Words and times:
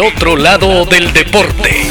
El 0.00 0.06
otro 0.06 0.34
lado 0.34 0.86
del 0.86 1.12
deporte. 1.12 1.86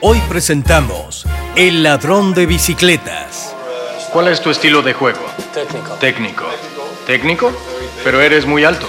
Hoy 0.00 0.20
presentamos 0.28 1.24
El 1.54 1.84
ladrón 1.84 2.34
de 2.34 2.46
bicicletas. 2.46 3.54
¿Cuál 4.12 4.26
es 4.26 4.40
tu 4.40 4.50
estilo 4.50 4.82
de 4.82 4.92
juego? 4.92 5.20
Técnico. 5.54 5.94
Técnico. 6.00 6.46
¿Técnico? 7.06 7.52
Pero 8.02 8.20
eres 8.20 8.44
muy 8.44 8.64
alto. 8.64 8.88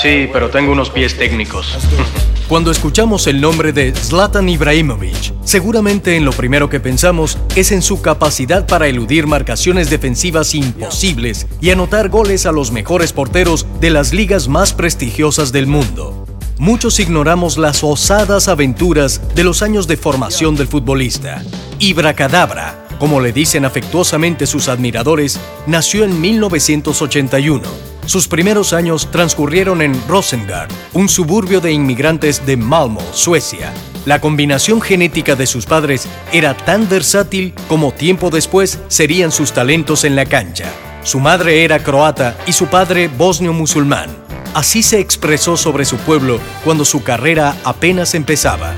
Sí, 0.00 0.28
pero 0.32 0.50
tengo 0.50 0.72
unos 0.72 0.90
pies 0.90 1.16
técnicos. 1.16 1.78
Cuando 2.48 2.70
escuchamos 2.70 3.26
el 3.26 3.42
nombre 3.42 3.74
de 3.74 3.92
Zlatan 3.92 4.48
Ibrahimovic, 4.48 5.34
seguramente 5.44 6.16
en 6.16 6.24
lo 6.24 6.32
primero 6.32 6.70
que 6.70 6.80
pensamos 6.80 7.36
es 7.56 7.72
en 7.72 7.82
su 7.82 8.00
capacidad 8.00 8.66
para 8.66 8.88
eludir 8.88 9.26
marcaciones 9.26 9.90
defensivas 9.90 10.54
imposibles 10.54 11.46
y 11.60 11.68
anotar 11.68 12.08
goles 12.08 12.46
a 12.46 12.52
los 12.52 12.72
mejores 12.72 13.12
porteros 13.12 13.66
de 13.80 13.90
las 13.90 14.14
ligas 14.14 14.48
más 14.48 14.72
prestigiosas 14.72 15.52
del 15.52 15.66
mundo. 15.66 16.24
Muchos 16.58 16.98
ignoramos 17.00 17.58
las 17.58 17.84
osadas 17.84 18.48
aventuras 18.48 19.20
de 19.34 19.44
los 19.44 19.62
años 19.62 19.86
de 19.86 19.98
formación 19.98 20.56
del 20.56 20.68
futbolista. 20.68 21.44
Ibracadabra, 21.78 22.88
como 22.98 23.20
le 23.20 23.32
dicen 23.32 23.66
afectuosamente 23.66 24.46
sus 24.46 24.68
admiradores, 24.68 25.38
nació 25.66 26.04
en 26.04 26.18
1981 26.18 27.87
sus 28.08 28.26
primeros 28.26 28.72
años 28.72 29.10
transcurrieron 29.10 29.82
en 29.82 29.94
Rosengard, 30.08 30.70
un 30.94 31.08
suburbio 31.08 31.60
de 31.60 31.72
inmigrantes 31.72 32.46
de 32.46 32.56
Malmö, 32.56 33.00
Suecia. 33.12 33.72
La 34.06 34.20
combinación 34.20 34.80
genética 34.80 35.36
de 35.36 35.46
sus 35.46 35.66
padres 35.66 36.08
era 36.32 36.56
tan 36.56 36.88
versátil 36.88 37.52
como 37.68 37.92
tiempo 37.92 38.30
después 38.30 38.78
serían 38.88 39.30
sus 39.30 39.52
talentos 39.52 40.04
en 40.04 40.16
la 40.16 40.24
cancha. 40.24 40.72
Su 41.02 41.20
madre 41.20 41.64
era 41.64 41.80
croata 41.80 42.36
y 42.46 42.52
su 42.52 42.66
padre 42.68 43.08
bosnio 43.08 43.52
musulmán. 43.52 44.08
Así 44.54 44.82
se 44.82 44.98
expresó 44.98 45.58
sobre 45.58 45.84
su 45.84 45.98
pueblo 45.98 46.40
cuando 46.64 46.86
su 46.86 47.02
carrera 47.02 47.56
apenas 47.64 48.14
empezaba. 48.14 48.72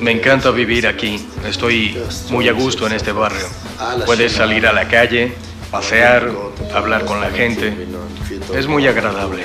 Me 0.00 0.12
encanta 0.12 0.52
vivir 0.52 0.86
aquí. 0.86 1.26
Estoy 1.44 1.98
muy 2.30 2.48
a 2.48 2.52
gusto 2.52 2.86
en 2.86 2.92
este 2.92 3.10
barrio. 3.10 3.46
Puedes 4.04 4.32
salir 4.32 4.66
a 4.66 4.72
la 4.72 4.86
calle, 4.86 5.34
pasear, 5.70 6.30
hablar 6.74 7.04
con 7.04 7.20
la 7.20 7.30
gente. 7.30 7.72
Es 8.54 8.66
muy 8.66 8.86
agradable. 8.86 9.44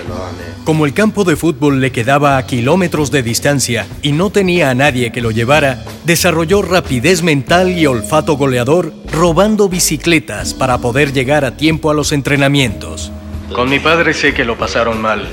Como 0.64 0.86
el 0.86 0.94
campo 0.94 1.23
de 1.23 1.36
fútbol 1.36 1.81
le 1.81 1.91
quedaba 1.91 2.38
a 2.38 2.45
kilómetros 2.45 3.09
de 3.09 3.23
distancia 3.23 3.88
y 4.02 4.11
no 4.11 4.30
tenía 4.30 4.69
a 4.69 4.75
nadie 4.75 5.11
que 5.11 5.22
lo 5.22 5.31
llevara, 5.31 5.83
desarrolló 6.03 6.61
rapidez 6.61 7.23
mental 7.23 7.72
y 7.72 7.88
olfato 7.88 8.38
goleador 8.38 8.94
robando 9.11 9.69
bicicletas 9.69 10.53
para 10.53 10.77
poder 10.77 11.14
llegar 11.14 11.45
a 11.45 11.58
tiempo 11.58 11.89
a 11.89 11.94
los 11.94 12.11
entrenamientos. 12.11 13.11
Con 13.53 13.69
mi 13.69 13.80
padre 13.80 14.14
sé 14.14 14.33
que 14.33 14.45
lo 14.45 14.58
pasaron 14.58 15.02
mal, 15.02 15.27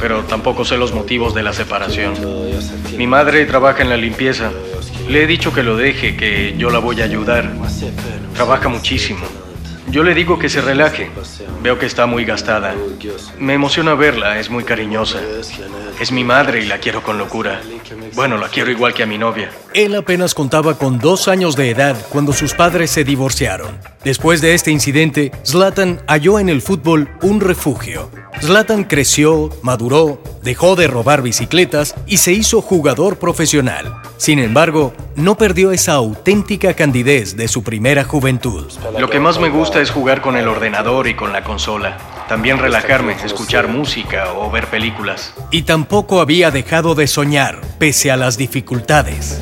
pero 0.00 0.22
tampoco 0.24 0.64
sé 0.64 0.76
los 0.76 0.92
motivos 0.92 1.34
de 1.34 1.42
la 1.42 1.52
separación. 1.52 2.14
Mi 2.96 3.06
madre 3.06 3.46
trabaja 3.46 3.82
en 3.82 3.88
la 3.88 3.96
limpieza. 3.96 4.50
Le 5.08 5.22
he 5.22 5.26
dicho 5.26 5.52
que 5.52 5.62
lo 5.62 5.76
deje, 5.76 6.14
que 6.16 6.54
yo 6.58 6.70
la 6.70 6.78
voy 6.78 7.00
a 7.00 7.04
ayudar. 7.04 7.50
Trabaja 8.34 8.68
muchísimo. 8.68 9.20
Yo 9.90 10.02
le 10.02 10.14
digo 10.14 10.38
que 10.38 10.48
se 10.48 10.60
relaje. 10.60 11.10
Veo 11.62 11.78
que 11.78 11.86
está 11.86 12.06
muy 12.06 12.24
gastada. 12.24 12.74
Me 13.38 13.54
emociona 13.54 13.94
verla, 13.94 14.38
es 14.38 14.50
muy 14.50 14.64
cariñosa. 14.64 15.18
Es 16.00 16.12
mi 16.12 16.24
madre 16.24 16.60
y 16.60 16.66
la 16.66 16.78
quiero 16.78 17.02
con 17.02 17.18
locura. 17.18 17.60
Bueno, 18.14 18.36
la 18.36 18.48
quiero 18.48 18.70
igual 18.70 18.92
que 18.92 19.02
a 19.02 19.06
mi 19.06 19.18
novia. 19.18 19.50
Él 19.74 19.94
apenas 19.94 20.34
contaba 20.34 20.78
con 20.78 20.98
dos 20.98 21.28
años 21.28 21.54
de 21.54 21.70
edad 21.70 21.96
cuando 22.10 22.32
sus 22.32 22.54
padres 22.54 22.90
se 22.90 23.04
divorciaron. 23.04 23.78
Después 24.02 24.40
de 24.40 24.54
este 24.54 24.70
incidente, 24.70 25.30
Zlatan 25.44 26.00
halló 26.06 26.38
en 26.38 26.48
el 26.48 26.62
fútbol 26.62 27.10
un 27.22 27.40
refugio. 27.40 28.10
Zlatan 28.40 28.84
creció, 28.84 29.50
maduró, 29.62 30.22
dejó 30.42 30.74
de 30.74 30.86
robar 30.86 31.22
bicicletas 31.22 31.94
y 32.06 32.16
se 32.18 32.32
hizo 32.32 32.62
jugador 32.62 33.18
profesional. 33.18 33.94
Sin 34.16 34.38
embargo, 34.38 34.94
no 35.16 35.36
perdió 35.36 35.72
esa 35.72 35.92
auténtica 35.94 36.74
candidez 36.74 37.36
de 37.36 37.48
su 37.48 37.62
primera 37.62 38.04
juventud. 38.04 38.72
Lo 38.98 39.10
que 39.10 39.20
más 39.20 39.38
me 39.38 39.50
gusta 39.50 39.80
es 39.80 39.90
jugar 39.90 40.22
con 40.22 40.36
el 40.36 40.48
ordenador 40.48 41.08
y 41.08 41.14
con 41.14 41.32
la 41.32 41.44
consola. 41.44 41.98
También 42.28 42.58
relajarme, 42.58 43.16
escuchar 43.24 43.68
música 43.68 44.34
o 44.34 44.50
ver 44.50 44.66
películas. 44.66 45.32
Y 45.50 45.62
tampoco 45.62 46.20
había 46.20 46.50
dejado 46.50 46.94
de 46.94 47.06
soñar, 47.06 47.62
pese 47.78 48.10
a 48.10 48.16
las 48.18 48.36
dificultades. 48.36 49.40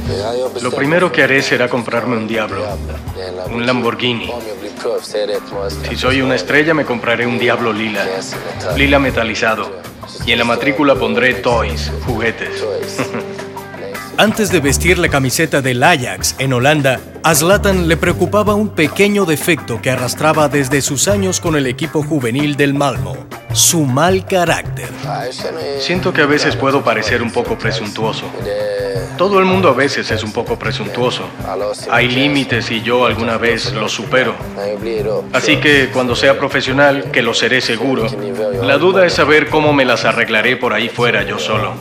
Lo 0.62 0.70
primero 0.70 1.10
que 1.10 1.24
haré 1.24 1.42
será 1.42 1.68
comprarme 1.68 2.16
un 2.16 2.28
Diablo, 2.28 2.64
un 3.50 3.66
Lamborghini. 3.66 4.30
Si 5.88 5.96
soy 5.96 6.20
una 6.20 6.36
estrella 6.36 6.74
me 6.74 6.84
compraré 6.84 7.26
un 7.26 7.38
Diablo 7.38 7.72
lila, 7.72 8.06
lila 8.76 8.98
metalizado. 9.00 9.80
Y 10.24 10.32
en 10.32 10.38
la 10.38 10.44
matrícula 10.44 10.94
pondré 10.94 11.34
toys, 11.34 11.90
juguetes. 12.04 12.64
Antes 14.18 14.50
de 14.50 14.60
vestir 14.60 14.98
la 14.98 15.08
camiseta 15.08 15.60
del 15.60 15.82
Ajax 15.82 16.36
en 16.38 16.52
Holanda, 16.52 17.00
a 17.22 17.34
Zlatan 17.34 17.88
le 17.88 17.96
preocupaba 17.96 18.54
un 18.54 18.68
pequeño 18.68 19.24
defecto 19.24 19.80
que 19.80 19.90
arrastraba 19.90 20.48
desde 20.48 20.80
sus 20.82 21.08
años 21.08 21.40
con 21.40 21.56
el 21.56 21.66
equipo 21.66 22.02
juvenil 22.02 22.56
del 22.56 22.74
Malmo, 22.74 23.16
su 23.52 23.84
mal 23.84 24.26
carácter. 24.26 24.88
Siento 25.80 26.12
que 26.12 26.22
a 26.22 26.26
veces 26.26 26.56
puedo 26.56 26.82
parecer 26.82 27.22
un 27.22 27.30
poco 27.30 27.58
presuntuoso. 27.58 28.24
Todo 29.16 29.38
el 29.38 29.46
mundo 29.46 29.70
a 29.70 29.72
veces 29.72 30.10
es 30.10 30.22
un 30.22 30.32
poco 30.32 30.58
presuntuoso. 30.58 31.22
Hay 31.90 32.08
límites 32.08 32.70
y 32.70 32.82
yo 32.82 33.06
alguna 33.06 33.38
vez 33.38 33.72
los 33.72 33.92
supero. 33.92 34.34
Así 35.32 35.56
que 35.56 35.88
cuando 35.92 36.14
sea 36.14 36.38
profesional, 36.38 37.10
que 37.10 37.22
lo 37.22 37.32
seré 37.32 37.60
seguro, 37.60 38.06
la 38.62 38.76
duda 38.76 39.06
es 39.06 39.14
saber 39.14 39.48
cómo 39.48 39.72
me 39.72 39.86
las 39.86 40.04
arreglaré 40.04 40.56
por 40.56 40.74
ahí 40.74 40.90
fuera 40.90 41.22
yo 41.22 41.38
solo. 41.38 41.72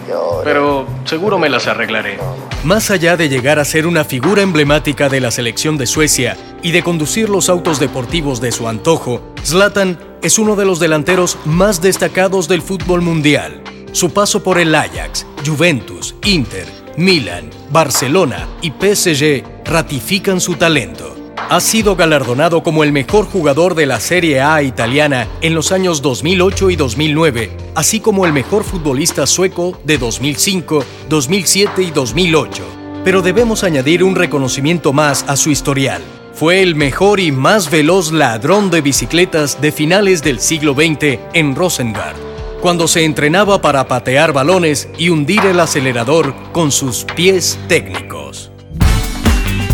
Pero 0.43 0.87
seguro 1.03 1.37
me 1.37 1.49
las 1.49 1.67
arreglaré. 1.67 2.17
Más 2.63 2.89
allá 2.89 3.15
de 3.15 3.29
llegar 3.29 3.59
a 3.59 3.65
ser 3.65 3.85
una 3.85 4.03
figura 4.03 4.41
emblemática 4.41 5.07
de 5.07 5.19
la 5.19 5.29
selección 5.35 5.77
de 5.77 5.85
Suecia 5.85 6.37
y 6.63 6.71
de 6.71 6.81
conducir 6.81 7.29
los 7.29 7.49
autos 7.49 7.79
deportivos 7.79 8.39
de 8.41 8.51
su 8.51 8.67
antojo, 8.67 9.21
Zlatan 9.43 9.99
es 10.23 10.39
uno 10.39 10.55
de 10.55 10.65
los 10.65 10.79
delanteros 10.79 11.37
más 11.45 11.81
destacados 11.81 12.47
del 12.47 12.61
fútbol 12.61 13.01
mundial. 13.01 13.61
Su 13.91 14.11
paso 14.11 14.41
por 14.41 14.57
el 14.57 14.73
Ajax, 14.73 15.25
Juventus, 15.45 16.15
Inter, 16.23 16.67
Milan, 16.97 17.49
Barcelona 17.69 18.47
y 18.61 18.71
PSG 18.71 19.43
ratifican 19.65 20.39
su 20.39 20.55
talento. 20.55 21.15
Ha 21.49 21.59
sido 21.59 21.95
galardonado 21.95 22.63
como 22.63 22.83
el 22.83 22.91
mejor 22.91 23.25
jugador 23.25 23.75
de 23.75 23.85
la 23.85 23.99
Serie 23.99 24.41
A 24.41 24.63
italiana 24.63 25.27
en 25.41 25.53
los 25.53 25.71
años 25.71 26.01
2008 26.01 26.71
y 26.71 26.75
2009, 26.75 27.57
así 27.75 27.99
como 27.99 28.25
el 28.25 28.33
mejor 28.33 28.63
futbolista 28.63 29.27
sueco 29.27 29.77
de 29.83 29.97
2005, 29.97 30.83
2007 31.09 31.83
y 31.83 31.91
2008. 31.91 32.84
Pero 33.05 33.21
debemos 33.21 33.63
añadir 33.63 34.03
un 34.03 34.15
reconocimiento 34.15 34.91
más 34.91 35.23
a 35.29 35.37
su 35.37 35.49
historial. 35.49 36.01
Fue 36.33 36.61
el 36.61 36.75
mejor 36.75 37.21
y 37.21 37.31
más 37.31 37.71
veloz 37.71 38.11
ladrón 38.11 38.69
de 38.69 38.81
bicicletas 38.81 39.61
de 39.61 39.71
finales 39.71 40.21
del 40.21 40.41
siglo 40.41 40.73
XX 40.73 41.19
en 41.33 41.55
Rosengard 41.55 42.17
cuando 42.65 42.87
se 42.87 43.05
entrenaba 43.05 43.61
para 43.61 43.87
patear 43.87 44.33
balones 44.33 44.89
y 44.97 45.09
hundir 45.09 45.45
el 45.45 45.59
acelerador 45.59 46.33
con 46.51 46.71
sus 46.71 47.03
pies 47.15 47.59
técnicos. 47.67 48.51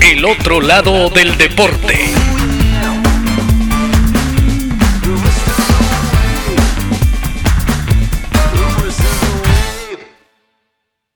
El 0.01 0.25
otro 0.25 0.59
lado 0.59 1.09
del 1.09 1.37
deporte. 1.37 2.20